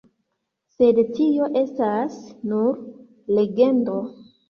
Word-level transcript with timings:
Sed 0.75 1.01
tio 1.19 1.51
estas 1.63 2.19
nur 2.55 2.83
legendo. 3.41 4.05